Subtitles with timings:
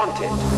[0.00, 0.49] wanted.